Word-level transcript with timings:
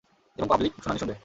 এবং 0.37 0.47
পাবলিক 0.47 0.71
শুনানি 0.83 0.99
শুনবে। 0.99 1.15